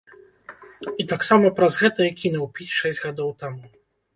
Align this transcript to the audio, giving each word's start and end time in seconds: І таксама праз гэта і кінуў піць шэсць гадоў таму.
І 1.03 1.05
таксама 1.11 1.51
праз 1.59 1.73
гэта 1.83 2.01
і 2.09 2.15
кінуў 2.23 2.51
піць 2.57 2.73
шэсць 2.79 3.03
гадоў 3.05 3.29
таму. 3.45 3.63